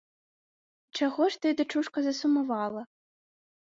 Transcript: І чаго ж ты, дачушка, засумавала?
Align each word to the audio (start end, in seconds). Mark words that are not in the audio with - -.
І 0.85 0.95
чаго 1.01 1.29
ж 1.35 1.41
ты, 1.45 1.53
дачушка, 1.61 1.97
засумавала? 2.09 2.81